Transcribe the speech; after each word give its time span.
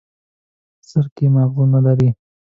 سر 0.89 1.05
کې 1.15 1.25
ماغزه 1.33 1.65
نه 1.73 1.79
لري. 1.85 2.09